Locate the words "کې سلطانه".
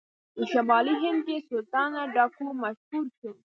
1.27-1.99